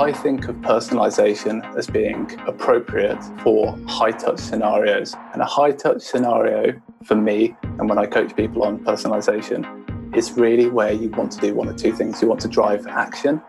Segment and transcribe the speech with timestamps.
[0.00, 5.14] I think of personalization as being appropriate for high touch scenarios.
[5.34, 10.32] And a high touch scenario for me, and when I coach people on personalization, is
[10.32, 12.22] really where you want to do one of two things.
[12.22, 13.42] You want to drive action,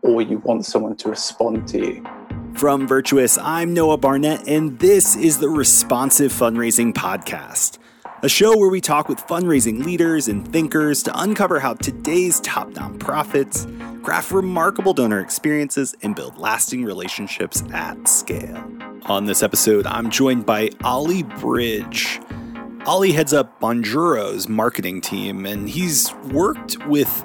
[0.00, 2.06] or you want someone to respond to you.
[2.54, 7.76] From Virtuous, I'm Noah Barnett, and this is the Responsive Fundraising Podcast,
[8.22, 12.70] a show where we talk with fundraising leaders and thinkers to uncover how today's top
[12.70, 13.66] nonprofits
[14.02, 18.62] craft remarkable donor experiences, and build lasting relationships at scale.
[19.06, 22.20] On this episode, I'm joined by Oli Bridge.
[22.86, 27.24] Oli heads up Bonjoro's marketing team, and he's worked with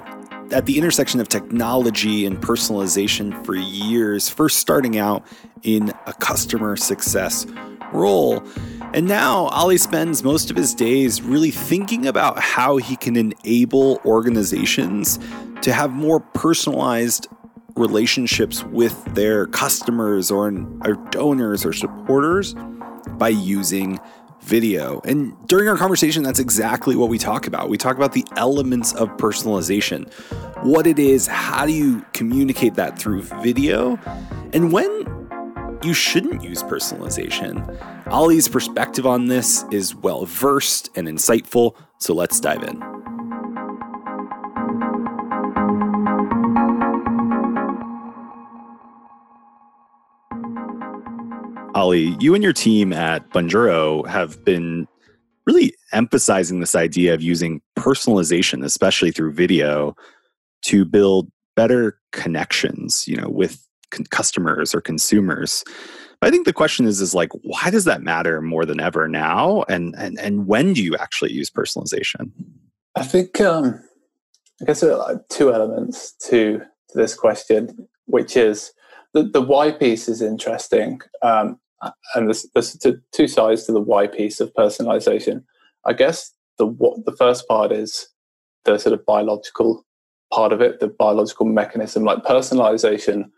[0.52, 5.24] at the intersection of technology and personalization for years, first starting out
[5.62, 7.46] in a customer success
[7.92, 8.42] role.
[8.94, 14.00] And now Oli spends most of his days really thinking about how he can enable
[14.04, 15.18] organizations
[15.62, 17.26] to have more personalized
[17.76, 20.48] relationships with their customers or,
[20.84, 22.54] or donors or supporters
[23.18, 23.98] by using
[24.42, 25.00] video.
[25.04, 27.68] And during our conversation, that's exactly what we talk about.
[27.68, 30.12] We talk about the elements of personalization,
[30.64, 33.98] what it is, how do you communicate that through video,
[34.52, 35.06] and when
[35.82, 38.08] you shouldn't use personalization.
[38.08, 42.97] Oli's perspective on this is well versed and insightful, so let's dive in.
[51.78, 54.86] Oli, you and your team at Bonjoro have been
[55.46, 59.94] really emphasizing this idea of using personalization, especially through video,
[60.62, 63.64] to build better connections, you know, with
[64.10, 65.64] customers or consumers.
[66.20, 69.08] But I think the question is is like why does that matter more than ever
[69.08, 72.30] now and and and when do you actually use personalization?
[72.96, 73.82] I think um
[74.60, 78.72] I guess there are two elements to, to this question, which is
[79.14, 81.00] the, the why piece is interesting.
[81.22, 81.60] Um,
[82.14, 82.76] and there's, there's
[83.12, 85.44] two sides to the why piece of personalization.
[85.86, 88.08] I guess the what the first part is
[88.64, 89.84] the sort of biological
[90.32, 92.04] part of it, the biological mechanism.
[92.04, 93.30] Like personalization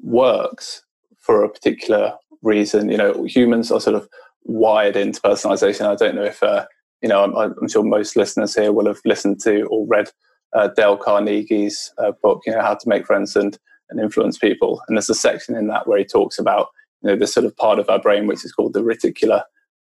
[0.00, 0.82] works
[1.18, 2.90] for a particular reason.
[2.90, 4.08] You know, humans are sort of
[4.44, 5.86] wired into personalization.
[5.86, 6.66] I don't know if, uh,
[7.02, 10.10] you know, I'm, I'm, sure most listeners here will have listened to or read
[10.54, 13.58] uh, Dale Carnegie's uh, book, you know, How to Make Friends and,
[13.90, 14.82] and Influence People.
[14.88, 16.68] And there's a section in that where he talks about,
[17.04, 19.42] you know, this sort of part of our brain which is called the reticular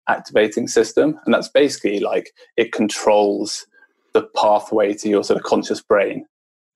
[0.08, 1.18] activating system.
[1.24, 3.66] And that's basically like it controls
[4.14, 6.26] the pathway to your sort of conscious brain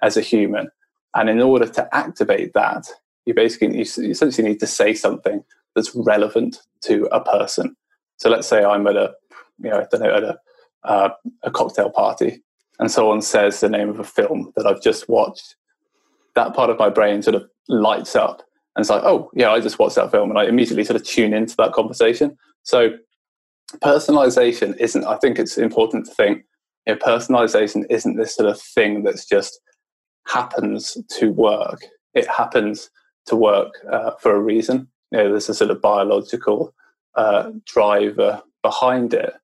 [0.02, 0.68] as a human.
[1.14, 2.86] And in order to activate that,
[3.24, 5.44] you basically you essentially need to say something
[5.74, 7.76] that's relevant to a person.
[8.18, 9.14] So let's say I'm at a
[9.62, 10.38] you know I don't know at a
[10.84, 11.10] uh,
[11.44, 12.42] a cocktail party
[12.80, 15.54] and someone says the name of a film that I've just watched.
[16.34, 18.42] That part of my brain sort of lights up
[18.74, 21.06] and it's like, oh yeah, I just watched that film, and I immediately sort of
[21.06, 22.36] tune into that conversation.
[22.62, 22.90] So
[23.82, 25.04] personalization isn't.
[25.04, 26.44] I think it's important to think.
[26.86, 29.60] You know, personalization isn't this sort of thing that's just
[30.26, 31.84] happens to work.
[32.14, 32.90] It happens
[33.26, 34.88] to work uh, for a reason.
[35.10, 36.74] You know, there's a sort of biological
[37.14, 39.34] uh, driver behind it.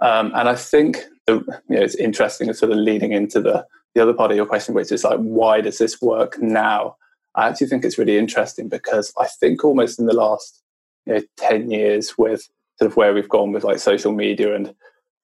[0.00, 1.34] Um, and I think the,
[1.68, 4.74] you know, it's interesting, sort of leading into the, the other part of your question,
[4.74, 6.96] which is like, why does this work now?
[7.36, 10.62] I actually think it's really interesting because I think almost in the last
[11.06, 14.74] you know, 10 years with sort of where we've gone with like social media and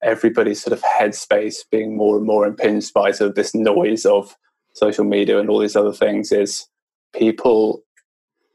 [0.03, 4.37] everybody's sort of headspace being more and more impinged by sort of this noise of
[4.75, 6.66] social media and all these other things is
[7.12, 7.82] people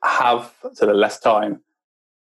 [0.04, 1.62] have sort of less time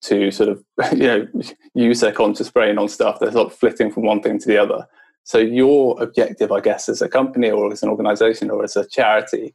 [0.03, 1.29] to sort of you know
[1.75, 3.21] use their conscious brain on stuff.
[3.21, 4.87] They're sort of flitting from one thing to the other.
[5.25, 8.87] So your objective, I guess, as a company or as an organization or as a
[8.87, 9.55] charity,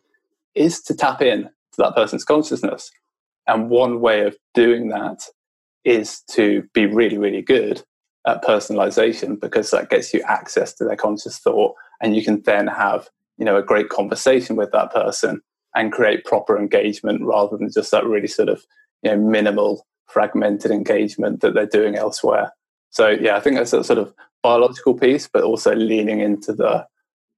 [0.54, 2.92] is to tap in to that person's consciousness.
[3.48, 5.22] And one way of doing that
[5.84, 7.84] is to be really, really good
[8.26, 12.68] at personalization because that gets you access to their conscious thought and you can then
[12.68, 15.42] have you know a great conversation with that person
[15.76, 18.64] and create proper engagement rather than just that really sort of
[19.04, 22.52] you know minimal fragmented engagement that they're doing elsewhere
[22.90, 26.86] so yeah i think that's a sort of biological piece but also leaning into the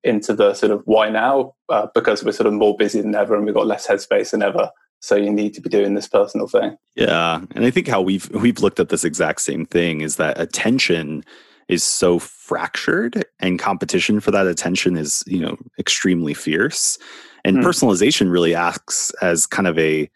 [0.04, 3.36] into the sort of why now uh, because we're sort of more busy than ever
[3.36, 4.72] and we've got less headspace than ever.
[5.00, 6.76] So you need to be doing this personal thing.
[6.96, 7.42] Yeah.
[7.56, 11.24] And i think how we've we've looked at this exact same thing is that attention
[11.68, 16.98] is so fractured and competition for that attention is you know extremely fierce.
[17.44, 17.64] And hmm.
[17.64, 20.10] personalization really acts as kind of a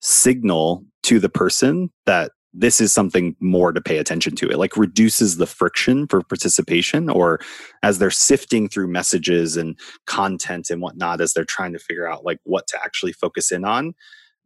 [0.00, 4.48] signal to the person that this is something more to pay attention to.
[4.48, 7.40] It like reduces the friction for participation or
[7.82, 12.24] as they're sifting through messages and content and whatnot, as they're trying to figure out
[12.24, 13.94] like what to actually focus in on,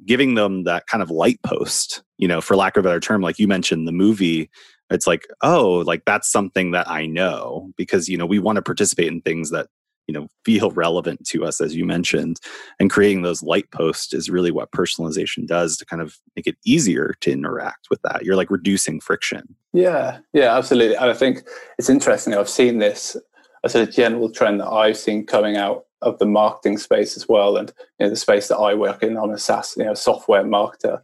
[0.04, 3.22] giving them that kind of light post, you know, for lack of a better term,
[3.22, 4.50] like you mentioned the movie,
[4.90, 8.62] it's like, oh, like that's something that I know because, you know, we want to
[8.62, 9.68] participate in things that
[10.06, 12.38] you know feel relevant to us as you mentioned.
[12.80, 16.56] And creating those light posts is really what personalization does to kind of make it
[16.64, 18.24] easier to interact with that.
[18.24, 19.54] You're like reducing friction.
[19.72, 20.18] Yeah.
[20.32, 20.96] Yeah absolutely.
[20.96, 23.16] And i think it's interesting i've seen this
[23.64, 27.56] as a general trend that i've seen coming out of the marketing space as well
[27.56, 30.44] and you know the space that i work in i'm a saas you know software
[30.44, 31.00] marketer.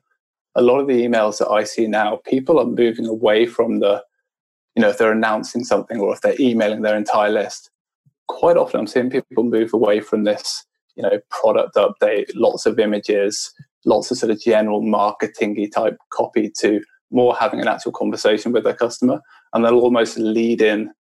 [0.54, 4.02] A lot of the emails that i see now people are moving away from the
[4.74, 7.70] you know if they're announcing something or if they're emailing their entire list
[8.28, 10.64] quite often I'm seeing people move away from this,
[10.94, 13.52] you know, product update, lots of images,
[13.84, 16.80] lots of sort of general marketingy type copy to
[17.10, 19.20] more having an actual conversation with their customer.
[19.52, 20.92] And they'll almost lead in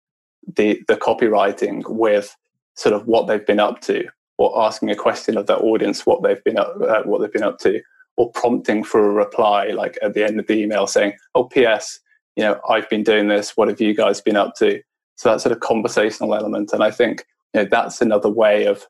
[0.56, 2.34] the the copywriting with
[2.74, 4.06] sort of what they've been up to
[4.38, 7.42] or asking a question of their audience what they've been up uh, what they've been
[7.42, 7.82] up to
[8.16, 12.00] or prompting for a reply like at the end of the email saying oh ps
[12.36, 14.80] you know i've been doing this what have you guys been up to
[15.18, 18.86] so that sort of conversational element, and I think you know that's another way of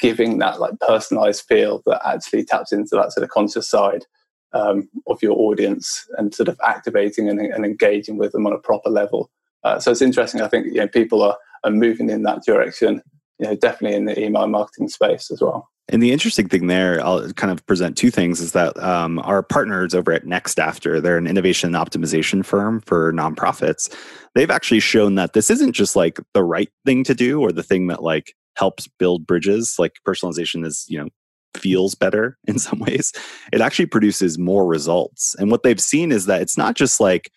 [0.00, 4.04] giving that like personalized feel that actually taps into that sort of conscious side
[4.52, 8.58] um, of your audience and sort of activating and, and engaging with them on a
[8.58, 9.30] proper level.
[9.62, 10.40] Uh, so it's interesting.
[10.40, 13.00] I think you know people are, are moving in that direction.
[13.38, 15.70] You know, definitely in the email marketing space as well.
[15.88, 19.42] And the interesting thing there, I'll kind of present two things is that um, our
[19.42, 23.94] partners over at NextAfter, they're an innovation and optimization firm for nonprofits.
[24.34, 27.62] They've actually shown that this isn't just like the right thing to do or the
[27.62, 29.76] thing that like helps build bridges.
[29.78, 31.08] Like personalization is, you know,
[31.54, 33.12] feels better in some ways.
[33.52, 35.36] It actually produces more results.
[35.38, 37.30] And what they've seen is that it's not just like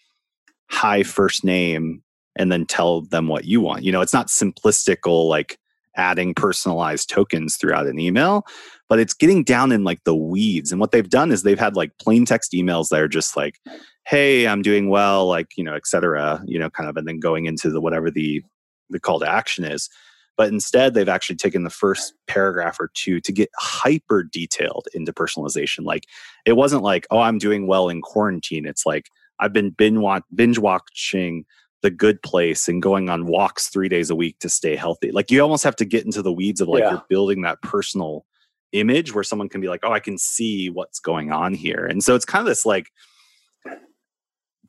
[0.70, 2.02] hi first name
[2.38, 3.84] and then tell them what you want.
[3.84, 5.58] You know, it's not simplistical like
[5.98, 8.46] adding personalized tokens throughout an email,
[8.88, 10.72] but it's getting down in like the weeds.
[10.72, 13.60] And what they've done is they've had like plain text emails that are just like,
[14.06, 17.20] hey, I'm doing well, like, you know, et cetera, you know, kind of, and then
[17.20, 18.42] going into the whatever the
[18.90, 19.90] the call to action is.
[20.38, 25.12] But instead, they've actually taken the first paragraph or two to get hyper detailed into
[25.12, 25.84] personalization.
[25.84, 26.06] Like
[26.46, 28.68] it wasn't like, oh, I'm doing well in quarantine.
[28.68, 29.10] It's like
[29.40, 31.46] I've been binge watching
[31.82, 35.12] the good place and going on walks three days a week to stay healthy.
[35.12, 36.92] Like you almost have to get into the weeds of like yeah.
[36.92, 38.26] you're building that personal
[38.72, 41.86] image where someone can be like, oh, I can see what's going on here.
[41.86, 42.92] And so it's kind of this like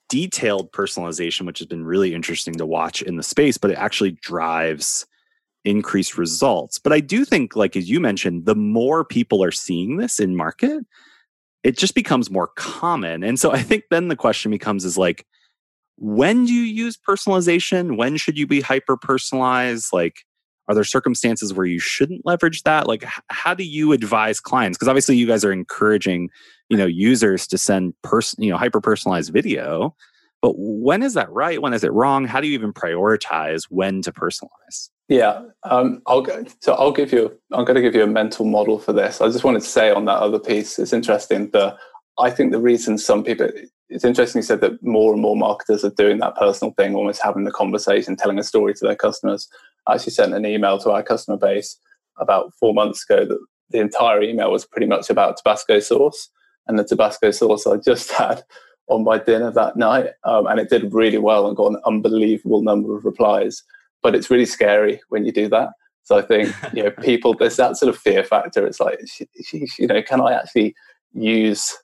[0.09, 4.13] detailed personalization, which has been really interesting to watch in the space, but it actually
[4.13, 5.07] drives
[5.65, 6.79] increased results.
[6.79, 10.37] But I do think, like as you mentioned, the more people are seeing this in
[10.37, 10.85] market,
[11.65, 13.23] it just becomes more common.
[13.23, 15.27] And so I think then the question becomes is like,
[15.99, 17.97] when do you use personalization?
[17.97, 19.89] When should you be hyper personalized?
[19.93, 20.25] Like,
[20.69, 22.87] are there circumstances where you shouldn't leverage that?
[22.87, 24.79] Like, how do you advise clients?
[24.79, 26.31] Because obviously, you guys are encouraging,
[26.69, 29.95] you know, users to send person, you know, hyper personalized video.
[30.41, 31.61] But when is that right?
[31.61, 32.27] When is it wrong?
[32.27, 34.91] How do you even prioritize when to personalize?
[35.09, 37.37] Yeah, um, I'll go, so I'll give you.
[37.53, 39.21] I'm going to give you a mental model for this.
[39.21, 40.79] I just wanted to say on that other piece.
[40.79, 41.51] It's interesting.
[41.51, 41.77] The
[42.19, 43.49] I think the reason some people
[43.89, 47.23] it's interesting you said that more and more marketers are doing that personal thing, almost
[47.23, 49.49] having the conversation, telling a story to their customers.
[49.87, 51.79] I actually sent an email to our customer base
[52.19, 53.39] about four months ago that
[53.71, 56.31] the entire email was pretty much about Tabasco sauce
[56.67, 58.43] and the Tabasco sauce I just had
[58.89, 60.11] on my dinner that night.
[60.25, 63.63] Um, and it did really well and got an unbelievable number of replies.
[64.03, 65.71] But it's really scary when you do that.
[66.05, 68.67] So I think, you know, people, there's that sort of fear factor.
[68.67, 69.01] It's like,
[69.53, 70.75] you know, can I actually
[71.13, 71.77] use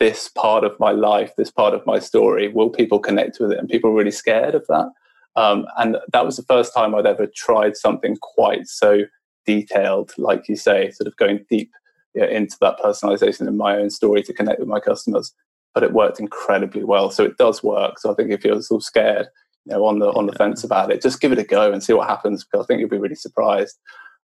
[0.00, 2.48] this part of my life, this part of my story?
[2.48, 3.58] Will people connect with it?
[3.58, 4.88] And people are really scared of that.
[5.36, 9.02] Um, and that was the first time I'd ever tried something quite so
[9.46, 11.70] detailed, like you say, sort of going deep
[12.14, 15.32] you know, into that personalization in my own story to connect with my customers.
[15.74, 17.10] But it worked incredibly well.
[17.10, 18.00] So it does work.
[18.00, 19.28] So I think if you're sort of scared,
[19.66, 21.82] you know, on the on the fence about it, just give it a go and
[21.82, 22.44] see what happens.
[22.44, 23.78] Because I think you'll be really surprised.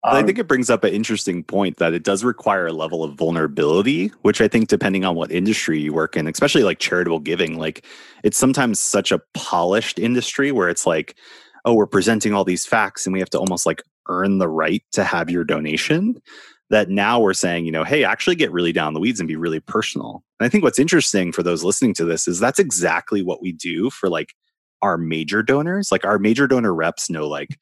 [0.04, 3.02] Um, I think it brings up an interesting point that it does require a level
[3.02, 7.18] of vulnerability, which I think, depending on what industry you work in, especially like charitable
[7.18, 7.84] giving, like
[8.22, 11.16] it's sometimes such a polished industry where it's like,
[11.64, 14.84] oh, we're presenting all these facts and we have to almost like earn the right
[14.92, 16.20] to have your donation.
[16.70, 19.36] That now we're saying, you know, hey, actually get really down the weeds and be
[19.36, 20.22] really personal.
[20.38, 23.52] And I think what's interesting for those listening to this is that's exactly what we
[23.52, 24.34] do for like
[24.80, 25.90] our major donors.
[25.90, 27.58] Like our major donor reps know, like,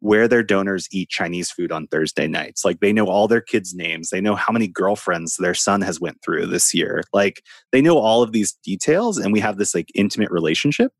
[0.00, 2.64] where their donors eat Chinese food on Thursday nights.
[2.64, 4.10] Like they know all their kids' names.
[4.10, 7.02] They know how many girlfriends their son has went through this year.
[7.12, 10.92] Like they know all of these details and we have this like intimate relationship.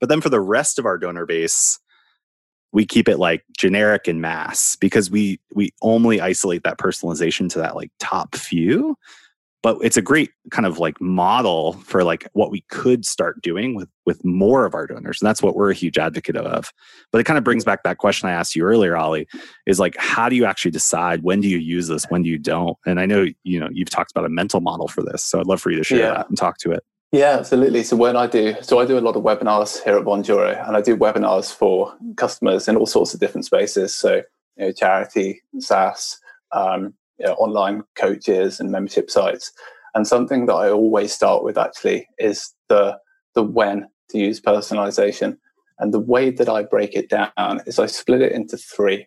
[0.00, 1.78] But then for the rest of our donor base,
[2.72, 7.58] we keep it like generic and mass because we we only isolate that personalization to
[7.58, 8.96] that like top few
[9.62, 13.74] but it's a great kind of like model for like what we could start doing
[13.74, 16.72] with with more of our donors and that's what we're a huge advocate of
[17.12, 19.26] but it kind of brings back that question i asked you earlier Oli
[19.66, 22.38] is like how do you actually decide when do you use this when do you
[22.38, 25.40] don't and i know you know you've talked about a mental model for this so
[25.40, 26.14] i'd love for you to share yeah.
[26.14, 27.82] that and talk to it yeah, absolutely.
[27.82, 30.76] So when I do, so I do a lot of webinars here at Bonjoro, and
[30.76, 33.92] I do webinars for customers in all sorts of different spaces.
[33.92, 34.22] So
[34.56, 36.20] you know, charity, SaaS,
[36.52, 39.52] um, you know, online coaches, and membership sites.
[39.94, 42.98] And something that I always start with actually is the
[43.34, 45.36] the when to use personalization.
[45.78, 49.06] And the way that I break it down is I split it into three,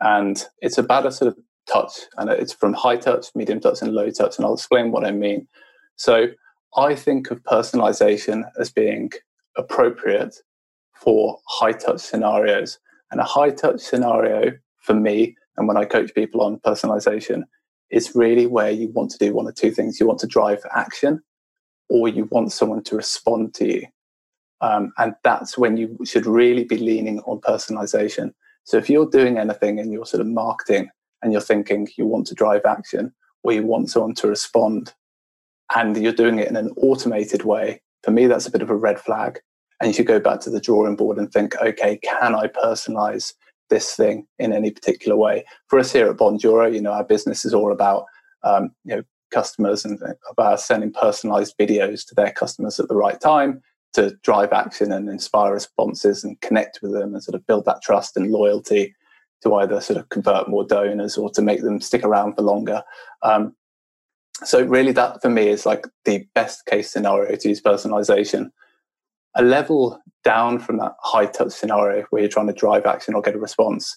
[0.00, 1.38] and it's about a sort of
[1.70, 4.36] touch, and it's from high touch, medium touch, and low touch.
[4.36, 5.48] And I'll explain what I mean.
[5.96, 6.28] So
[6.76, 9.10] I think of personalization as being
[9.56, 10.36] appropriate
[10.94, 12.78] for high touch scenarios.
[13.10, 17.42] And a high touch scenario for me, and when I coach people on personalization,
[17.90, 19.98] it's really where you want to do one or two things.
[19.98, 21.20] You want to drive action,
[21.90, 23.86] or you want someone to respond to you.
[24.60, 28.32] Um, and that's when you should really be leaning on personalization.
[28.64, 30.90] So if you're doing anything and you're sort of marketing
[31.22, 33.12] and you're thinking you want to drive action,
[33.42, 34.92] or you want someone to respond
[35.74, 38.76] and you're doing it in an automated way, for me, that's a bit of a
[38.76, 39.40] red flag.
[39.80, 43.32] And you should go back to the drawing board and think, okay, can I personalize
[43.68, 45.44] this thing in any particular way?
[45.68, 48.04] For us here at Bonjoro, you know, our business is all about,
[48.42, 53.20] um, you know, customers and about sending personalized videos to their customers at the right
[53.20, 53.62] time
[53.94, 57.82] to drive action and inspire responses and connect with them and sort of build that
[57.82, 58.94] trust and loyalty
[59.42, 62.82] to either sort of convert more donors or to make them stick around for longer.
[63.22, 63.54] Um,
[64.44, 68.50] so really that for me is like the best case scenario to use personalization
[69.38, 73.22] a level down from that high touch scenario where you're trying to drive action or
[73.22, 73.96] get a response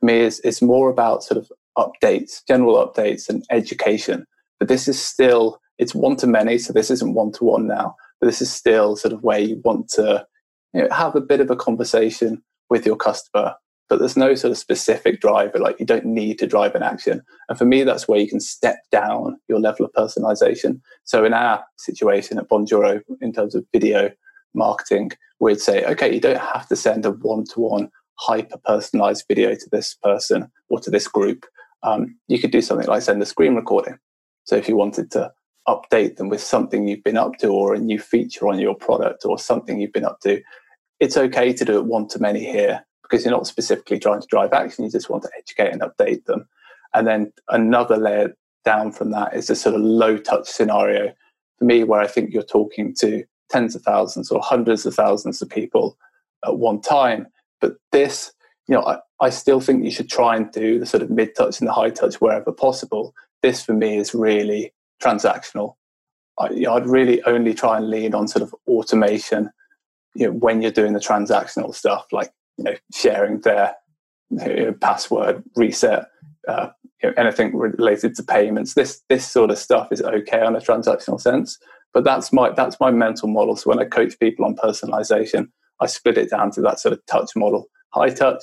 [0.00, 4.26] for me is, is more about sort of updates general updates and education
[4.58, 7.94] but this is still it's one to many so this isn't one to one now
[8.20, 10.26] but this is still sort of where you want to
[10.72, 13.54] you know, have a bit of a conversation with your customer
[13.88, 15.58] but there's no sort of specific driver.
[15.58, 17.22] Like you don't need to drive an action.
[17.48, 20.82] And for me, that's where you can step down your level of personalization.
[21.04, 24.10] So in our situation at Bonjoro, in terms of video
[24.54, 29.68] marketing, we'd say, okay, you don't have to send a one-to-one hyper personalized video to
[29.70, 31.46] this person or to this group.
[31.82, 33.98] Um, you could do something like send a screen recording.
[34.44, 35.32] So if you wanted to
[35.68, 39.24] update them with something you've been up to or a new feature on your product
[39.24, 40.42] or something you've been up to,
[40.98, 44.26] it's okay to do it one to many here because you're not specifically trying to
[44.28, 46.46] drive action, you just want to educate and update them.
[46.94, 51.12] And then another layer down from that is a sort of low touch scenario
[51.58, 55.40] for me, where I think you're talking to tens of thousands or hundreds of thousands
[55.42, 55.96] of people
[56.44, 57.26] at one time.
[57.60, 58.32] But this,
[58.66, 61.34] you know, I, I still think you should try and do the sort of mid
[61.34, 63.14] touch and the high touch wherever possible.
[63.42, 65.74] This for me is really transactional.
[66.38, 69.50] I, you know, I'd really only try and lean on sort of automation
[70.14, 73.74] you know, when you're doing the transactional stuff, like you know, sharing their
[74.30, 76.06] you know, password reset,
[76.48, 76.68] uh,
[77.02, 78.74] you know, anything related to payments.
[78.74, 81.58] This this sort of stuff is okay on a transactional sense,
[81.94, 83.56] but that's my that's my mental model.
[83.56, 85.48] So when I coach people on personalization,
[85.80, 88.42] I split it down to that sort of touch model: high touch,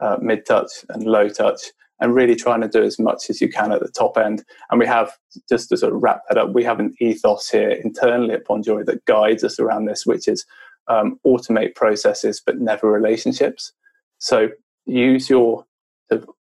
[0.00, 1.60] uh, mid touch, and low touch.
[2.00, 4.44] And really trying to do as much as you can at the top end.
[4.68, 5.12] And we have,
[5.48, 8.84] just to sort of wrap that up, we have an ethos here internally at Bonjoro
[8.84, 10.44] that guides us around this, which is
[10.88, 13.72] um, automate processes but never relationships.
[14.18, 14.48] So
[14.86, 15.64] use your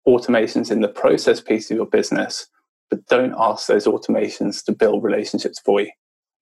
[0.07, 2.47] automations in the process piece of your business,
[2.89, 5.91] but don't ask those automations to build relationships for you.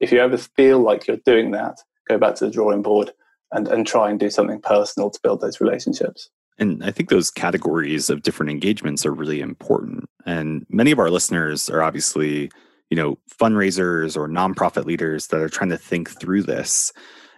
[0.01, 1.77] If you ever feel like you're doing that,
[2.09, 3.11] go back to the drawing board
[3.51, 6.29] and, and try and do something personal to build those relationships.
[6.57, 10.05] And I think those categories of different engagements are really important.
[10.25, 12.51] And many of our listeners are obviously,
[12.89, 16.91] you know, fundraisers or nonprofit leaders that are trying to think through this.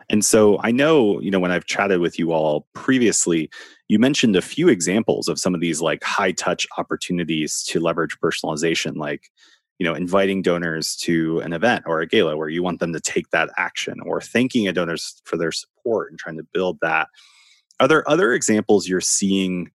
[0.09, 3.49] And so I know, you know, when I've chatted with you all previously,
[3.87, 8.17] you mentioned a few examples of some of these like high touch opportunities to leverage
[8.19, 9.29] personalization, like,
[9.83, 13.01] you know, inviting donors to an event or a gala where you want them to
[13.01, 17.09] take that action or thanking a donors for their support and trying to build that.
[17.81, 19.71] Are there other examples you're seeing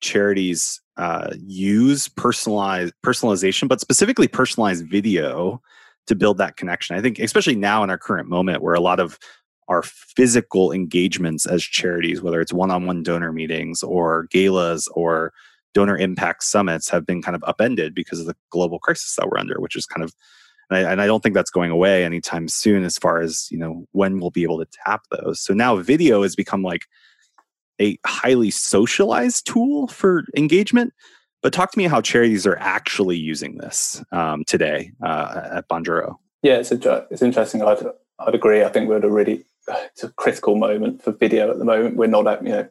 [0.00, 5.60] charities uh, use personalized personalization, but specifically personalized video
[6.06, 6.94] to build that connection?
[6.94, 9.18] I think, especially now in our current moment where a lot of
[9.66, 15.32] our physical engagements as charities, whether it's one on one donor meetings or galas or
[15.74, 19.38] donor impact summits, have been kind of upended because of the global crisis that we're
[19.38, 20.12] under, which is kind of
[20.70, 23.58] and I, and I, don't think that's going away anytime soon as far as you
[23.58, 25.40] know when we'll be able to tap those.
[25.40, 26.86] So now video has become like
[27.80, 30.92] a highly socialized tool for engagement.
[31.42, 36.16] But talk to me how charities are actually using this um, today uh, at bonjoro.
[36.42, 37.62] Yeah it's, it's interesting.
[37.62, 37.84] I'd,
[38.20, 38.62] I'd agree.
[38.62, 41.96] I think we're at a really it's a critical moment for video at the moment.
[41.96, 42.68] We're not at, you know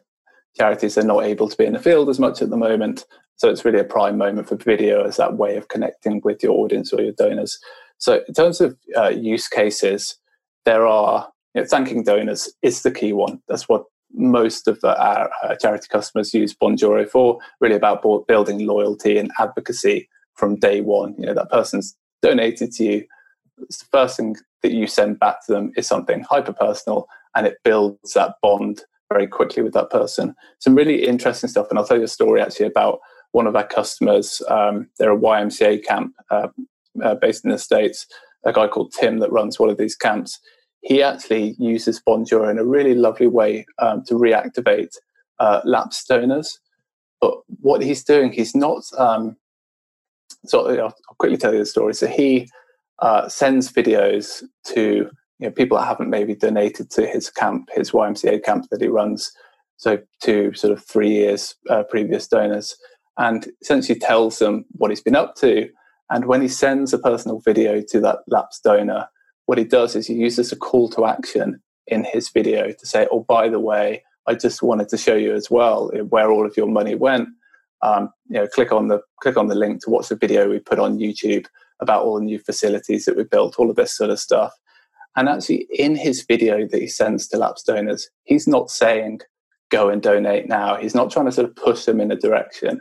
[0.56, 3.04] charities are not able to be in the field as much at the moment
[3.36, 6.52] so it's really a prime moment for video as that way of connecting with your
[6.52, 7.58] audience or your donors
[8.02, 10.18] so, in terms of uh, use cases,
[10.64, 13.40] there are you know, thanking donors is the key one.
[13.46, 17.38] That's what most of our, our charity customers use Bonjoro for.
[17.60, 21.14] Really about building loyalty and advocacy from day one.
[21.16, 23.04] You know that person's donated to you.
[23.58, 27.06] It's the first thing that you send back to them is something hyper personal,
[27.36, 30.34] and it builds that bond very quickly with that person.
[30.58, 33.00] Some really interesting stuff, and I'll tell you a story actually about
[33.32, 34.42] one of our customers.
[34.48, 36.48] Um, they're a YMCA camp uh,
[37.02, 38.06] uh, based in the States,
[38.44, 40.38] a guy called Tim that runs one of these camps.
[40.80, 44.96] He actually uses Bonjoro in a really lovely way um, to reactivate
[45.38, 46.58] uh, lapsed donors.
[47.20, 48.82] But what he's doing, he's not.
[48.98, 49.36] Um,
[50.44, 51.94] so I'll, quickly tell you the story.
[51.94, 52.48] So he
[52.98, 55.08] uh, sends videos to
[55.42, 58.88] you know, people that haven't maybe donated to his camp, his YMCA camp that he
[58.88, 59.32] runs.
[59.76, 62.76] So to sort of three years uh, previous donors,
[63.18, 65.68] and essentially tells them what he's been up to
[66.12, 69.08] and when he sends a personal video to that lapsed donor,
[69.46, 73.08] what he does is he uses a call to action in his video to say,
[73.10, 76.54] oh, by the way, I just wanted to show you as well where all of
[76.54, 77.30] your money went.
[77.80, 80.60] Um, you know, click on the click on the link to watch the video we
[80.60, 81.46] put on YouTube
[81.80, 84.52] about all the new facilities that we built, all of this sort of stuff.
[85.16, 89.20] And actually, in his video that he sends to lapsed donors, he's not saying
[89.70, 90.76] go and donate now.
[90.76, 92.80] He's not trying to sort of push them in a direction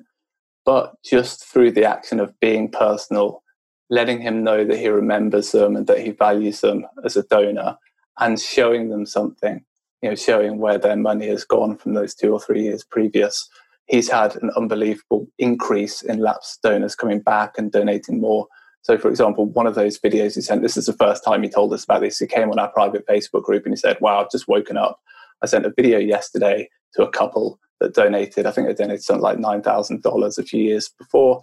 [0.65, 3.43] but just through the action of being personal,
[3.89, 7.77] letting him know that he remembers them and that he values them as a donor,
[8.19, 9.63] and showing them something,
[10.01, 13.49] you know, showing where their money has gone from those two or three years previous.
[13.87, 18.47] He's had an unbelievable increase in lapsed donors coming back and donating more.
[18.83, 21.49] So, for example, one of those videos he sent, this is the first time he
[21.49, 22.17] told us about this.
[22.17, 24.99] He came on our private Facebook group and he said, Wow, I've just woken up.
[25.43, 28.45] I sent a video yesterday to a couple that donated.
[28.45, 31.41] I think they donated something like nine thousand dollars a few years before,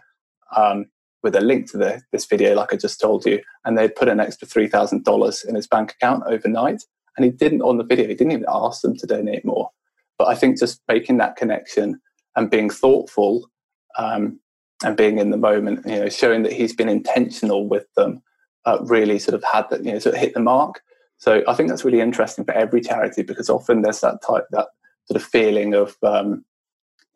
[0.57, 0.87] um,
[1.23, 4.09] with a link to the, this video, like I just told you, and they put
[4.09, 6.83] an extra three thousand dollars in his bank account overnight.
[7.17, 8.07] And he didn't on the video.
[8.07, 9.71] He didn't even ask them to donate more.
[10.19, 12.01] But I think just making that connection
[12.37, 13.51] and being thoughtful
[13.97, 14.39] um,
[14.85, 18.23] and being in the moment, you know, showing that he's been intentional with them,
[18.65, 20.83] uh, really sort of had that, you know, sort of hit the mark.
[21.19, 24.69] So I think that's really interesting for every charity because often there's that type that
[25.07, 26.35] sort of feeling of um, you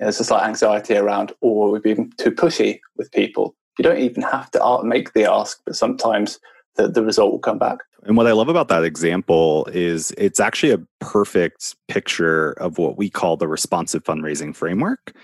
[0.00, 3.54] know, there's a slight anxiety around, or we've been too pushy with people.
[3.78, 6.40] You don't even have to make the ask, but sometimes
[6.76, 7.78] the, the result will come back.
[8.04, 12.96] And what I love about that example is it's actually a perfect picture of what
[12.96, 15.14] we call the responsive fundraising framework,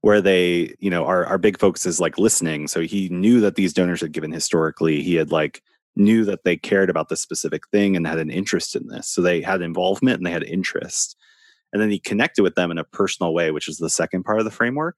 [0.00, 2.68] where they, you know, our, our big focus is like listening.
[2.68, 5.02] So he knew that these donors had given historically.
[5.02, 5.62] He had like
[5.96, 9.08] knew that they cared about this specific thing and had an interest in this.
[9.08, 11.16] So they had involvement and they had interest.
[11.72, 14.38] And then he connected with them in a personal way which is the second part
[14.38, 14.96] of the framework.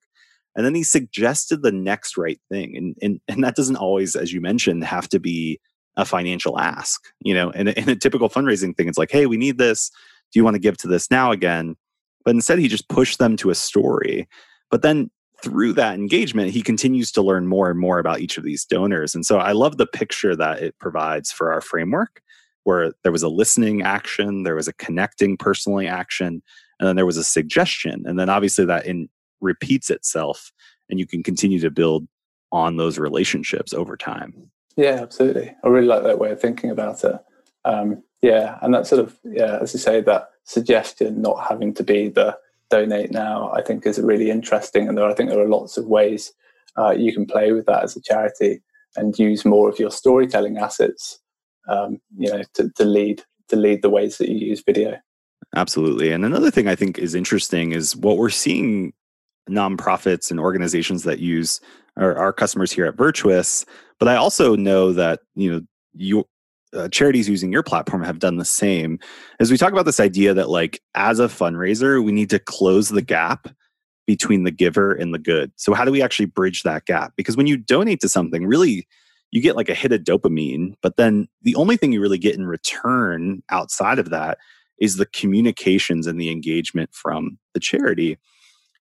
[0.54, 2.76] And then he suggested the next right thing.
[2.76, 5.60] And and, and that doesn't always as you mentioned have to be
[5.96, 7.50] a financial ask you know?
[7.50, 9.90] In a, in a typical fundraising thing it's like hey we need this.
[10.32, 11.76] Do you want to give to this now again?
[12.24, 14.28] But instead he just pushed them to a story
[14.70, 15.10] but then
[15.42, 19.14] through that engagement he continues to learn more and more about each of these donors
[19.14, 22.22] and so i love the picture that it provides for our framework
[22.64, 26.42] where there was a listening action, there was a connecting personally action,
[26.78, 28.02] and then there was a suggestion.
[28.06, 29.08] And then obviously that in
[29.40, 30.52] repeats itself
[30.88, 32.06] and you can continue to build
[32.52, 34.50] on those relationships over time.
[34.76, 35.54] Yeah, absolutely.
[35.64, 37.16] I really like that way of thinking about it.
[37.64, 41.82] Um, yeah, and that sort of yeah, as you say, that suggestion not having to
[41.82, 42.36] be the
[42.70, 44.88] donate now, I think is really interesting.
[44.88, 46.32] And there, I think there are lots of ways
[46.78, 48.62] uh, you can play with that as a charity
[48.96, 51.20] and use more of your storytelling assets
[51.68, 54.96] um, you know to, to lead to lead the ways that you use video
[55.56, 58.92] absolutely and another thing i think is interesting is what we're seeing
[59.48, 61.60] nonprofits and organizations that use
[61.96, 63.64] our, our customers here at virtuous
[63.98, 65.60] but i also know that you know
[65.94, 66.24] you
[66.74, 68.98] uh, charities using your platform have done the same
[69.40, 72.90] as we talk about this idea that like as a fundraiser we need to close
[72.90, 73.48] the gap
[74.06, 77.36] between the giver and the good so how do we actually bridge that gap because
[77.36, 78.86] when you donate to something really
[79.30, 82.34] you get like a hit of dopamine, but then the only thing you really get
[82.34, 84.38] in return outside of that
[84.80, 88.18] is the communications and the engagement from the charity.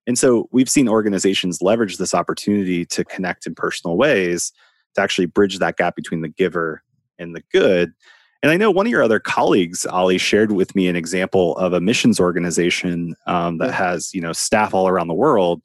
[0.07, 4.51] And so we've seen organizations leverage this opportunity to connect in personal ways
[4.95, 6.81] to actually bridge that gap between the giver
[7.19, 7.93] and the good.
[8.41, 11.73] And I know one of your other colleagues, Ali, shared with me an example of
[11.73, 15.61] a missions organization um, that has you know staff all around the world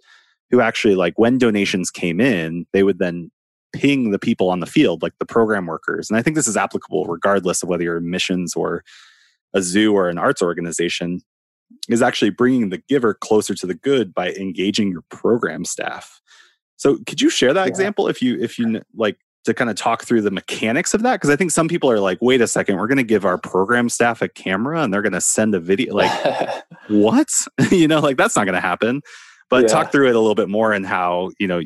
[0.50, 3.30] who actually like when donations came in, they would then
[3.72, 6.08] ping the people on the field, like the program workers.
[6.08, 8.84] And I think this is applicable regardless of whether you're missions or
[9.52, 11.20] a zoo or an arts organization,
[11.88, 16.20] is actually bringing the giver closer to the good by engaging your program staff.
[16.76, 17.68] So could you share that yeah.
[17.68, 21.14] example if you if you like to kind of talk through the mechanics of that
[21.14, 23.38] because I think some people are like, wait a second, we're going to give our
[23.38, 25.94] program staff a camera and they're going to send a video.
[25.94, 27.28] Like, what?
[27.70, 29.02] you know, like that's not going to happen
[29.50, 29.68] but yeah.
[29.68, 31.60] talk through it a little bit more and how you know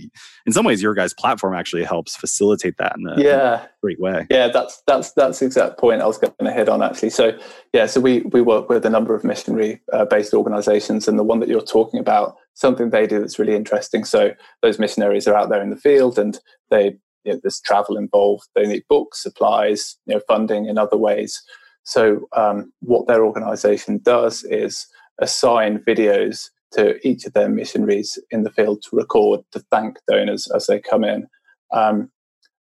[0.47, 3.67] in some ways your guys platform actually helps facilitate that in a, yeah.
[3.83, 6.83] great way yeah that's that's that's the exact point i was going to hit on
[6.83, 7.37] actually so
[7.73, 11.25] yeah so we we work with a number of missionary uh, based organizations and the
[11.25, 15.35] one that you're talking about something they do that's really interesting so those missionaries are
[15.35, 16.97] out there in the field and they
[17.29, 21.43] you know, there's travel involved they need books supplies you know funding in other ways
[21.89, 24.87] so um, what their organization does is
[25.21, 30.51] assign videos to each of their missionaries in the field to record to thank donors
[30.55, 31.27] as they come in.
[31.73, 32.11] Um,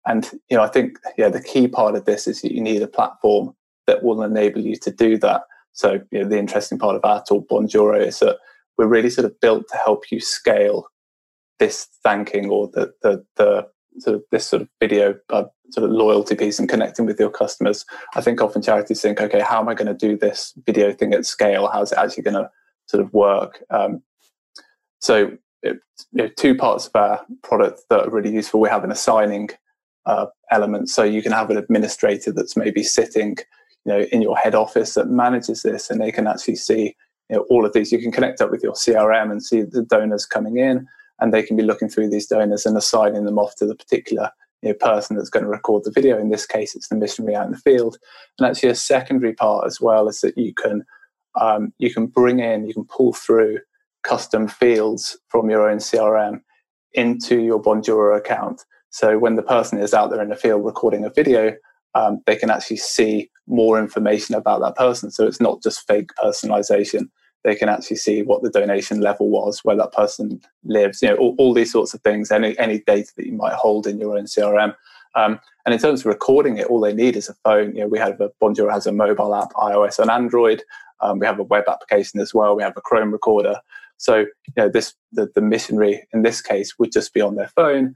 [0.06, 2.82] and you know, I think yeah, the key part of this is that you need
[2.82, 3.54] a platform
[3.88, 5.42] that will enable you to do that.
[5.72, 8.38] So you know, the interesting part of our tool Bonjoro is that
[8.78, 10.86] we're really sort of built to help you scale
[11.58, 13.66] this thanking or the the, the
[13.98, 17.30] sort of this sort of video uh, sort of loyalty piece and connecting with your
[17.30, 17.84] customers.
[18.14, 21.12] I think often charities think, okay, how am I going to do this video thing
[21.12, 21.68] at scale?
[21.72, 22.50] How's it actually going to
[22.86, 23.62] sort of work.
[23.70, 24.02] Um,
[25.00, 25.32] so
[25.62, 25.78] it,
[26.12, 28.60] you know, two parts of our product that are really useful.
[28.60, 29.50] We have an assigning
[30.06, 33.36] uh, element, so you can have an administrator that's maybe sitting,
[33.84, 36.96] you know, in your head office that manages this, and they can actually see
[37.28, 37.92] you know, all of these.
[37.92, 40.86] You can connect up with your CRM and see the donors coming in,
[41.20, 44.30] and they can be looking through these donors and assigning them off to the particular
[44.62, 46.18] you know, person that's going to record the video.
[46.18, 47.98] In this case, it's the missionary out in the field.
[48.38, 50.84] And actually, a secondary part as well is that you can
[51.40, 53.58] um, you can bring in, you can pull through
[54.02, 56.40] custom fields from your own CRM
[56.92, 58.64] into your Bonjoro account.
[58.90, 61.54] So when the person is out there in the field recording a video,
[61.94, 65.10] um, they can actually see more information about that person.
[65.10, 67.08] So it's not just fake personalization.
[67.46, 71.14] They can actually see what the donation level was, where that person lives, you know,
[71.14, 74.18] all, all these sorts of things, any, any data that you might hold in your
[74.18, 74.74] own CRM.
[75.14, 77.72] Um, and in terms of recording it, all they need is a phone.
[77.76, 80.64] You know, we have a Bonjoro has a mobile app, iOS and Android.
[81.00, 82.56] Um, we have a web application as well.
[82.56, 83.60] We have a Chrome recorder.
[83.96, 87.52] So, you know, this the, the missionary in this case would just be on their
[87.54, 87.94] phone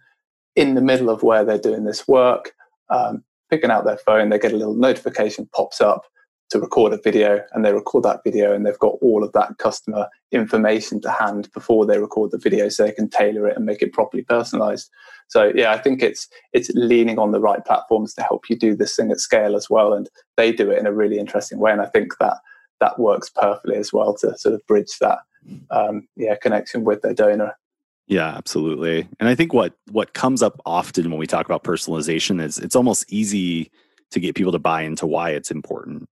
[0.55, 2.53] in the middle of where they're doing this work,
[2.89, 4.29] um, picking out their phone.
[4.29, 6.05] They get a little notification pops up
[6.51, 9.59] to record a video, and they record that video, and they've got all of that
[9.59, 13.65] customer information to hand before they record the video, so they can tailor it and
[13.65, 14.91] make it properly personalized.
[15.29, 18.75] So, yeah, I think it's it's leaning on the right platforms to help you do
[18.75, 21.71] this thing at scale as well, and they do it in a really interesting way.
[21.73, 22.39] And I think that
[22.81, 25.19] that works perfectly as well to sort of bridge that
[25.71, 27.57] um, yeah connection with their donor.
[28.09, 29.07] Yeah, absolutely.
[29.21, 32.75] And I think what what comes up often when we talk about personalization is it's
[32.75, 33.71] almost easy
[34.11, 36.09] to get people to buy into why it's important.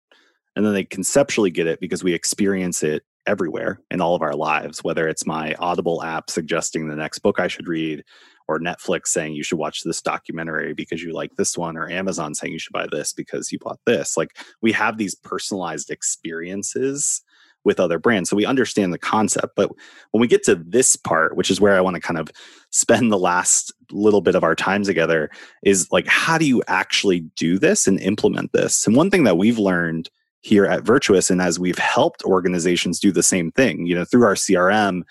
[0.59, 4.35] And then they conceptually get it because we experience it everywhere in all of our
[4.35, 8.03] lives, whether it's my Audible app suggesting the next book I should read,
[8.49, 12.35] or Netflix saying you should watch this documentary because you like this one, or Amazon
[12.35, 14.17] saying you should buy this because you bought this.
[14.17, 17.23] Like we have these personalized experiences
[17.63, 18.29] with other brands.
[18.29, 19.55] So we understand the concept.
[19.55, 19.71] But
[20.11, 22.33] when we get to this part, which is where I want to kind of
[22.71, 25.31] spend the last little bit of our time together,
[25.63, 28.89] is like, how do you actually do this and implement this?
[28.89, 30.11] And one thing that we've learned
[30.49, 34.25] here at Virtuous, and as we've helped organizations do the same thing, you know, through
[34.25, 35.03] our CRM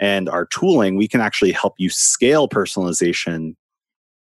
[0.00, 3.54] and our tooling, we can actually help you scale personalization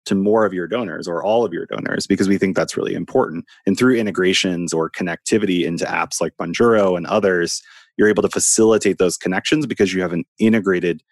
[0.06, 2.94] to more of your donors or all of your donors because we think that's really
[2.94, 3.46] important.
[3.66, 7.62] And through integrations or connectivity into apps like Bonjoro and others,
[7.98, 11.04] you're able to facilitate those connections because you have an integrated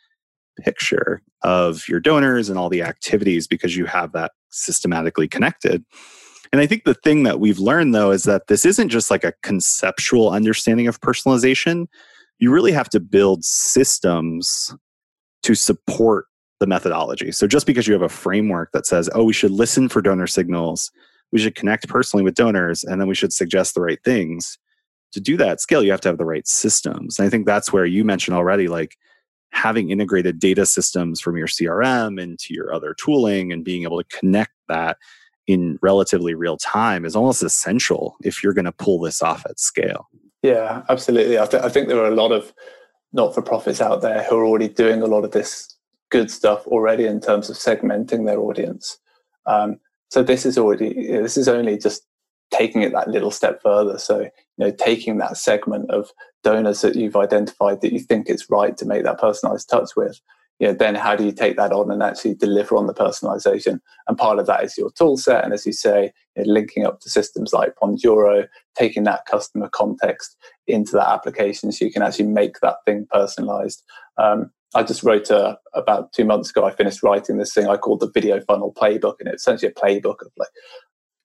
[0.61, 5.83] picture of your donors and all the activities because you have that systematically connected.
[6.51, 9.23] And I think the thing that we've learned though is that this isn't just like
[9.23, 11.87] a conceptual understanding of personalization
[12.39, 14.75] you really have to build systems
[15.43, 16.25] to support
[16.59, 17.31] the methodology.
[17.31, 20.27] So just because you have a framework that says, oh, we should listen for donor
[20.27, 20.91] signals,
[21.31, 24.57] we should connect personally with donors, and then we should suggest the right things.
[25.13, 27.17] To do that scale, you have to have the right systems.
[27.17, 28.97] And I think that's where you mentioned already, like
[29.51, 34.17] having integrated data systems from your CRM into your other tooling and being able to
[34.17, 34.97] connect that
[35.47, 39.59] in relatively real time is almost essential if you're going to pull this off at
[39.59, 40.07] scale.
[40.43, 41.39] Yeah, absolutely.
[41.39, 42.53] I, th- I think there are a lot of
[43.13, 45.75] not for profits out there who are already doing a lot of this
[46.09, 48.99] good stuff already in terms of segmenting their audience.
[49.45, 49.79] Um,
[50.09, 52.03] so this is already this is only just
[52.53, 53.97] taking it that little step further.
[53.97, 56.11] So you know, taking that segment of
[56.43, 60.21] donors that you've identified that you think it's right to make that personalized touch with,
[60.59, 63.79] you know, then how do you take that on and actually deliver on the personalization?
[64.07, 65.43] And part of that is your tool set.
[65.43, 69.69] And as you say, you know, linking up to systems like Bonjoro, taking that customer
[69.69, 73.83] context into that application so you can actually make that thing personalized.
[74.17, 77.77] Um, I just wrote a, about two months ago, I finished writing this thing I
[77.77, 79.15] called the video funnel playbook.
[79.19, 80.49] And it's essentially a playbook of like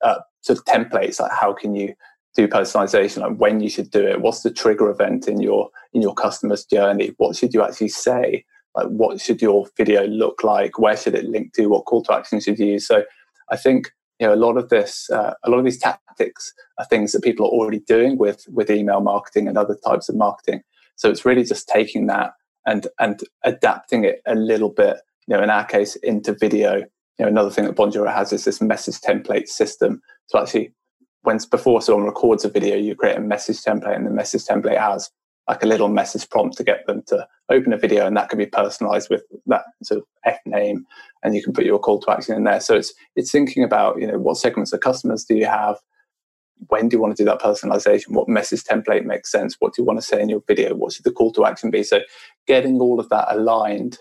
[0.03, 1.95] uh, sort of templates, like how can you
[2.35, 6.01] do personalization, like when you should do it, what's the trigger event in your in
[6.01, 8.43] your customer's journey, what should you actually say,
[8.75, 12.13] like what should your video look like, where should it link to, what call to
[12.13, 12.87] action should you use.
[12.87, 13.03] So
[13.51, 16.85] I think you know a lot of this, uh, a lot of these tactics are
[16.85, 20.61] things that people are already doing with with email marketing and other types of marketing.
[20.95, 22.31] So it's really just taking that
[22.65, 24.97] and and adapting it a little bit.
[25.27, 26.83] You know, in our case, into video.
[27.19, 30.01] You know, another thing that Bonjoro has is this message template system.
[30.27, 30.73] So actually,
[31.21, 34.79] when before someone records a video, you create a message template, and the message template
[34.79, 35.11] has
[35.47, 38.39] like a little message prompt to get them to open a video, and that can
[38.39, 40.85] be personalized with that sort of F name,
[41.23, 42.59] and you can put your call to action in there.
[42.59, 45.77] So it's it's thinking about you know what segments of customers do you have,
[46.69, 48.09] when do you want to do that personalization?
[48.11, 49.55] What message template makes sense?
[49.59, 50.75] What do you want to say in your video?
[50.75, 51.83] What should the call to action be?
[51.83, 51.99] So
[52.47, 53.99] getting all of that aligned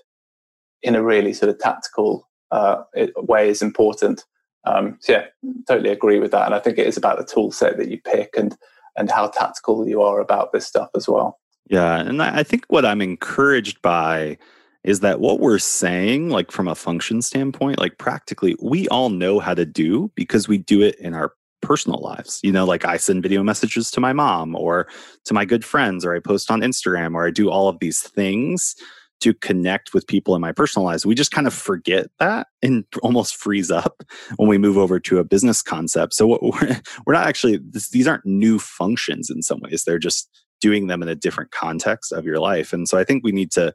[0.82, 2.82] in a really sort of tactical uh,
[3.16, 4.24] way is important.
[4.64, 5.26] Um, so yeah,
[5.66, 6.46] totally agree with that.
[6.46, 8.56] And I think it is about the tool set that you pick and
[8.96, 11.38] and how tactical you are about this stuff as well.
[11.68, 14.36] Yeah, and I think what I'm encouraged by
[14.84, 19.38] is that what we're saying, like from a function standpoint, like practically, we all know
[19.38, 22.40] how to do because we do it in our personal lives.
[22.42, 24.88] You know, like I send video messages to my mom or
[25.24, 28.00] to my good friends, or I post on Instagram, or I do all of these
[28.00, 28.74] things
[29.22, 31.06] to connect with people in my personal lives.
[31.06, 34.02] We just kind of forget that and almost freeze up
[34.36, 36.14] when we move over to a business concept.
[36.14, 39.84] So we're, we're not actually, this, these aren't new functions in some ways.
[39.84, 40.28] They're just
[40.60, 42.72] doing them in a different context of your life.
[42.72, 43.74] And so I think we need to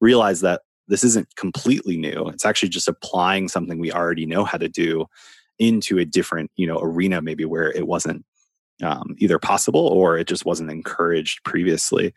[0.00, 2.28] realize that this isn't completely new.
[2.28, 5.06] It's actually just applying something we already know how to do
[5.58, 8.24] into a different you know arena maybe where it wasn't
[8.82, 12.12] um, either possible or it just wasn't encouraged previously.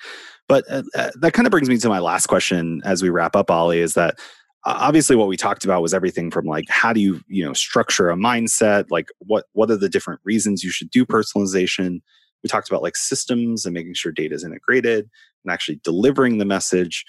[0.48, 3.36] But uh, uh, that kind of brings me to my last question as we wrap
[3.36, 4.20] up Oli is that
[4.65, 8.10] obviously what we talked about was everything from like how do you you know structure
[8.10, 8.86] a mindset?
[8.89, 12.02] Like what what are the different reasons you should do personalization?
[12.43, 15.10] We talked about like systems and making sure data is integrated
[15.43, 17.06] and actually delivering the message.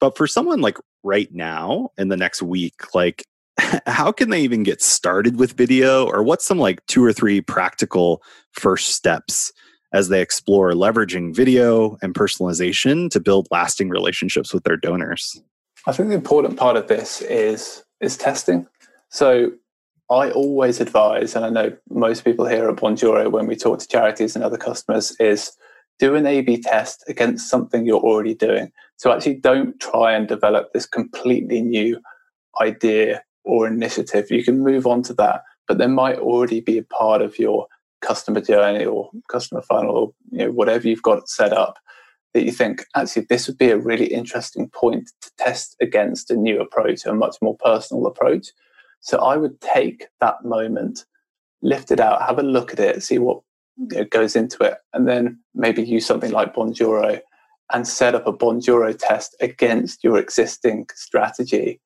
[0.00, 3.24] But for someone like right now in the next week like
[3.86, 6.06] how can they even get started with video?
[6.06, 9.52] Or what's some like two or three practical first steps
[9.92, 15.40] as they explore leveraging video and personalization to build lasting relationships with their donors?
[15.86, 18.66] I think the important part of this is is testing.
[19.08, 19.52] So
[20.08, 23.88] i always advise and i know most people here at bonjoro when we talk to
[23.88, 25.50] charities and other customers is
[25.98, 28.70] do an a b test against something you're already doing.
[28.96, 32.00] So actually don't try and develop this completely new
[32.60, 35.42] idea or initiative, you can move on to that.
[35.66, 37.66] But there might already be a part of your
[38.02, 41.78] customer journey or customer funnel or you know, whatever you've got set up
[42.34, 46.36] that you think actually this would be a really interesting point to test against a
[46.36, 48.48] new approach, a much more personal approach.
[49.00, 51.06] So I would take that moment,
[51.62, 53.40] lift it out, have a look at it, see what
[53.76, 57.20] you know, goes into it, and then maybe use something like Bonjoro
[57.72, 61.80] and set up a Bonjoro test against your existing strategy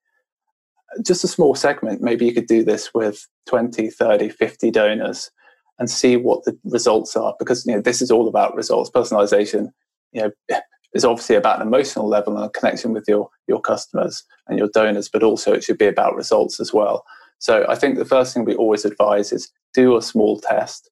[1.05, 2.01] just a small segment.
[2.01, 5.31] Maybe you could do this with 20, 30, 50 donors
[5.79, 8.89] and see what the results are because you know this is all about results.
[8.89, 9.71] Personalization,
[10.11, 10.59] you know,
[10.93, 14.69] is obviously about an emotional level and a connection with your your customers and your
[14.73, 17.05] donors, but also it should be about results as well.
[17.39, 20.91] So I think the first thing we always advise is do a small test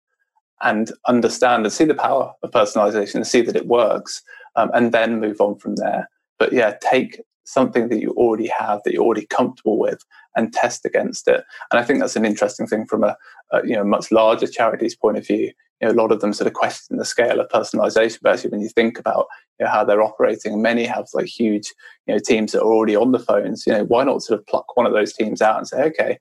[0.62, 4.22] and understand and see the power of personalization and see that it works,
[4.56, 6.10] um, and then move on from there.
[6.40, 10.04] But yeah, take something that you already have that you're already comfortable with
[10.36, 11.44] and test against it.
[11.72, 13.16] And i think that's an interesting thing from a,
[13.52, 15.52] a you know much larger charities point of view.
[15.82, 18.60] You know, a lot of them sort of question the scale of personalization but when
[18.62, 19.28] you think about
[19.60, 21.74] you know, how they're operating many have like huge
[22.06, 24.46] you know teams that are already on the phones you know why not sort of
[24.48, 26.18] pluck one of those teams out and say okay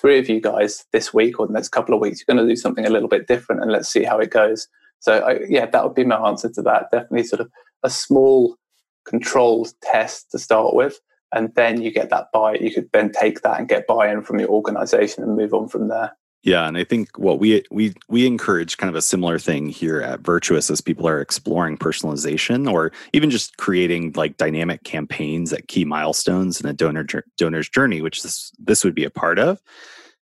[0.00, 2.50] three of you guys this week or the next couple of weeks you're going to
[2.50, 4.68] do something a little bit different and let's see how it goes.
[5.00, 6.90] So I, yeah that would be my answer to that.
[6.90, 7.50] Definitely sort of
[7.82, 8.56] a small
[9.04, 11.00] controlled test to start with
[11.32, 14.38] and then you get that buy you could then take that and get buy-in from
[14.38, 16.12] your organization and move on from there.
[16.42, 20.00] Yeah, and I think what we we we encourage kind of a similar thing here
[20.00, 25.68] at Virtuous as people are exploring personalization or even just creating like dynamic campaigns at
[25.68, 29.60] key milestones in a donor donor's journey, which this this would be a part of,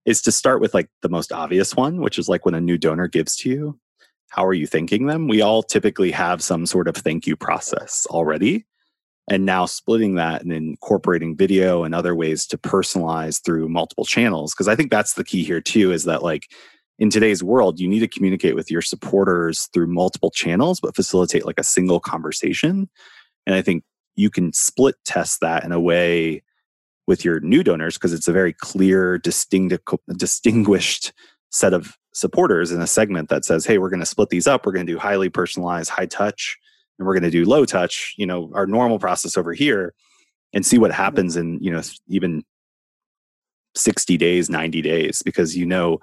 [0.07, 2.79] is to start with like the most obvious one, which is like when a new
[2.79, 3.79] donor gives to you,
[4.31, 5.29] how are you thanking them?
[5.29, 8.67] We all typically have some sort of thank you process already
[9.29, 14.55] and now splitting that and incorporating video and other ways to personalize through multiple channels
[14.55, 16.51] because i think that's the key here too is that like
[16.99, 21.47] in today's world you need to communicate with your supporters through multiple channels but facilitate
[21.47, 22.89] like a single conversation
[23.47, 23.85] and i think
[24.15, 26.43] you can split test that in a way
[27.07, 31.13] with your new donors because it's a very clear distinguished
[31.51, 34.65] set of supporters in a segment that says hey we're going to split these up
[34.65, 36.59] we're going to do highly personalized high touch
[36.99, 39.95] and we're going to do low touch, you know, our normal process over here
[40.53, 41.03] and see what mm-hmm.
[41.03, 42.43] happens in, you know, even
[43.75, 45.99] 60 days, 90 days, because you know,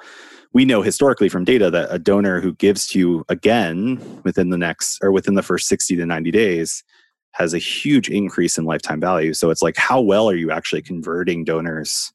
[0.53, 4.57] we know historically from data that a donor who gives to you again within the
[4.57, 6.83] next or within the first 60 to 90 days
[7.31, 9.33] has a huge increase in lifetime value.
[9.33, 12.13] So it's like, how well are you actually converting donors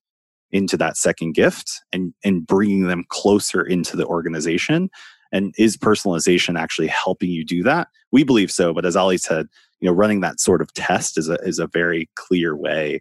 [0.50, 4.90] into that second gift and, and bringing them closer into the organization
[5.32, 7.88] and is personalization actually helping you do that?
[8.12, 9.46] We believe so, but as Oli said,
[9.80, 13.00] you know, running that sort of test is a is a very clear way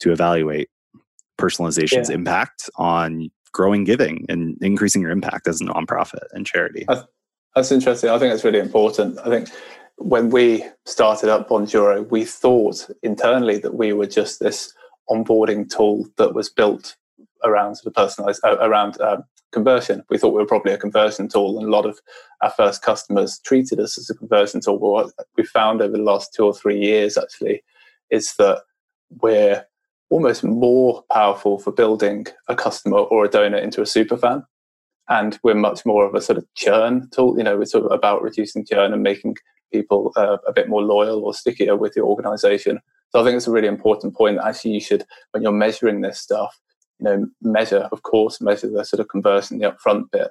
[0.00, 0.70] to evaluate
[1.38, 2.14] personalization's yeah.
[2.14, 6.86] impact on growing giving and increasing your impact as a nonprofit and charity.
[7.54, 8.10] That's interesting.
[8.10, 9.18] I think that's really important.
[9.24, 9.48] I think
[9.96, 14.74] when we started up Bonjoro, we thought internally that we were just this
[15.10, 16.96] onboarding tool that was built
[17.44, 20.02] around sort of personalized uh, around um, conversion.
[20.10, 21.98] We thought we were probably a conversion tool, and a lot of
[22.42, 24.78] our first customers treated us as a conversion tool.
[24.78, 27.62] But what we found over the last two or three years actually
[28.10, 28.62] is that
[29.22, 29.64] we're
[30.10, 34.44] almost more powerful for building a customer or a donor into a super fan.
[35.08, 37.36] And we're much more of a sort of churn tool.
[37.36, 39.36] You know, we're sort of about reducing churn and making
[39.72, 42.80] people uh, a bit more loyal or stickier with the organization.
[43.14, 46.00] So I think it's a really important point that actually you should, when you're measuring
[46.00, 46.58] this stuff,
[46.98, 50.28] you know, measure, of course, measure the sort of conversion, the upfront bit,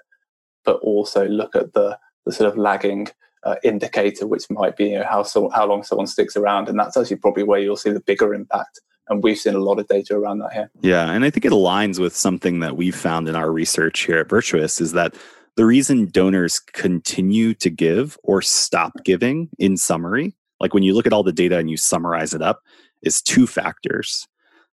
[0.66, 3.08] but also look at the the sort of lagging
[3.44, 6.78] uh, indicator, which might be you know, how so, how long someone sticks around, and
[6.78, 8.82] that's actually probably where you'll see the bigger impact.
[9.08, 10.70] And we've seen a lot of data around that here.
[10.82, 14.18] Yeah, and I think it aligns with something that we've found in our research here
[14.20, 15.16] at Virtuous is that
[15.56, 21.06] the reason donors continue to give or stop giving in summary, like when you look
[21.06, 22.62] at all the data and you summarize it up,
[23.04, 24.28] is two factors.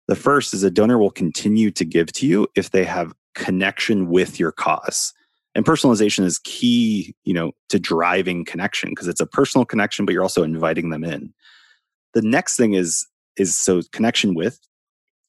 [0.07, 4.09] The first is a donor will continue to give to you if they have connection
[4.09, 5.15] with your cause.
[5.55, 10.13] And personalization is key, you know, to driving connection because it's a personal connection, but
[10.13, 11.33] you're also inviting them in.
[12.13, 14.61] The next thing is is so connection with,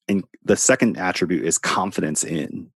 [0.09, 2.69] and the second attribute is confidence in.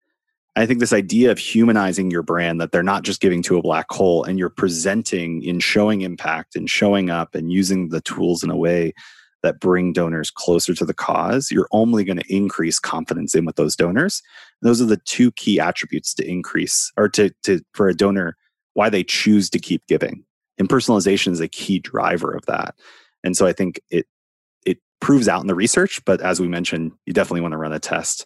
[0.55, 3.61] I think this idea of humanizing your brand that they're not just giving to a
[3.61, 8.43] black hole and you're presenting in showing impact and showing up and using the tools
[8.43, 8.93] in a way
[9.41, 13.57] that bring donors closer to the cause, you're only going to increase confidence in with
[13.57, 14.21] those donors.
[14.61, 18.37] And those are the two key attributes to increase or to, to for a donor
[18.73, 20.23] why they choose to keep giving.
[20.57, 22.75] And personalization is a key driver of that.
[23.23, 24.07] And so I think it
[24.65, 27.73] it proves out in the research, but as we mentioned, you definitely want to run
[27.73, 28.25] a test.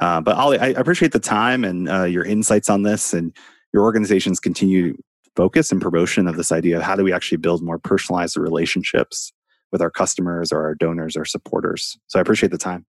[0.00, 3.34] Uh, but Oli, I appreciate the time and uh, your insights on this and
[3.72, 4.96] your organization's continued
[5.34, 9.32] focus and promotion of this idea of how do we actually build more personalized relationships
[9.72, 11.98] with our customers or our donors or supporters.
[12.06, 12.86] So I appreciate the time.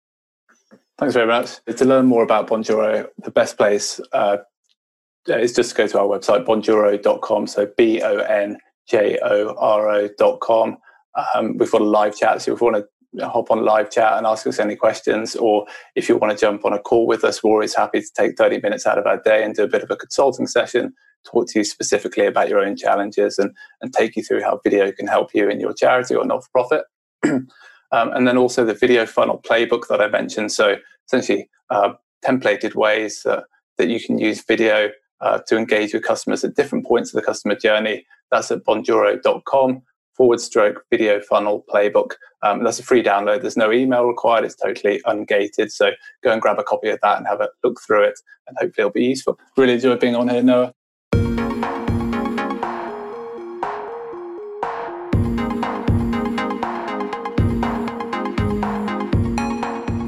[0.99, 1.59] Thanks very much.
[1.67, 4.39] To learn more about Bonjoro, the best place uh,
[5.27, 7.47] is just to go to our website, bonjoro.com.
[7.47, 10.79] So B O N J O R O.com.
[11.35, 12.43] Um, we've got a live chat.
[12.43, 12.89] So if you want to
[13.21, 16.65] hop on live chat and ask us any questions, or if you want to jump
[16.65, 19.21] on a call with us, we're always happy to take 30 minutes out of our
[19.23, 20.95] day and do a bit of a consulting session
[21.25, 24.93] talk to you specifically about your own challenges and, and take you through how video
[24.93, 26.85] can help you in your charity or not for profit.
[27.25, 27.49] um,
[27.93, 30.53] and then also the video funnel playbook that I mentioned.
[30.53, 31.95] So essentially, uh,
[32.25, 33.45] templated ways that,
[33.79, 37.27] that you can use video uh, to engage with customers at different points of the
[37.27, 38.07] customer journey.
[38.31, 39.83] That's at bonjoro.com
[40.17, 42.13] forward stroke video funnel playbook.
[42.43, 43.43] Um, that's a free download.
[43.43, 44.45] There's no email required.
[44.45, 45.71] It's totally ungated.
[45.71, 45.91] So
[46.23, 48.83] go and grab a copy of that and have a look through it, and hopefully
[48.83, 49.39] it'll be useful.
[49.57, 50.75] Really enjoyed being on here, Noah.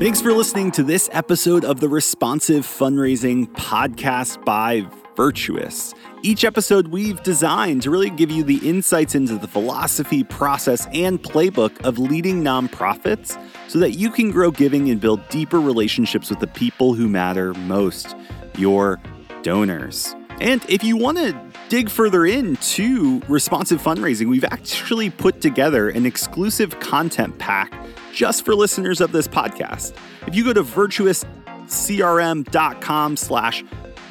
[0.04, 5.94] Thanks for listening to this episode of the Responsive Fundraising Podcast by Virtuous.
[6.24, 11.22] Each episode we've designed to really give you the insights into the philosophy, process, and
[11.22, 16.40] playbook of leading nonprofits so that you can grow giving and build deeper relationships with
[16.40, 18.16] the people who matter most
[18.56, 18.98] your
[19.42, 20.16] donors.
[20.40, 26.06] And if you want to dig further into responsive fundraising, we've actually put together an
[26.06, 27.70] exclusive content pack
[28.14, 29.92] just for listeners of this podcast.
[30.26, 33.62] If you go to virtuouscrm.com slash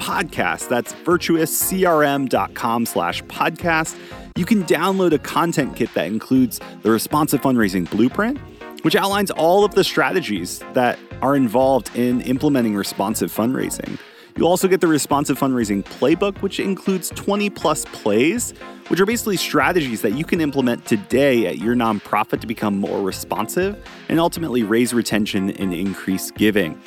[0.04, 3.98] podcast, that's virtuouscrm.com slash podcast,
[4.36, 8.38] you can download a content kit that includes the responsive fundraising blueprint,
[8.84, 13.98] which outlines all of the strategies that are involved in implementing responsive fundraising.
[14.36, 18.52] You'll also get the responsive fundraising playbook, which includes 20 plus plays,
[18.90, 23.02] which are basically strategies that you can implement today at your nonprofit to become more
[23.02, 23.78] responsive
[24.10, 26.82] and ultimately raise retention and increase giving.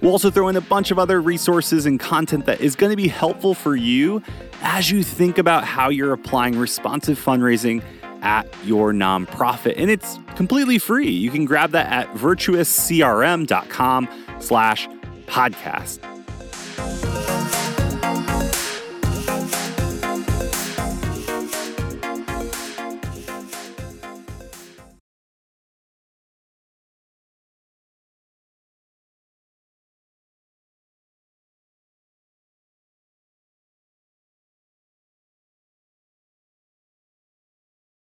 [0.00, 2.96] We'll also throw in a bunch of other resources and content that is going to
[2.96, 4.22] be helpful for you
[4.62, 7.82] as you think about how you're applying responsive fundraising
[8.22, 9.74] at your nonprofit.
[9.76, 11.10] And it's completely free.
[11.10, 14.08] You can grab that at virtuouscrm.com
[14.40, 14.88] slash
[15.26, 17.09] podcast.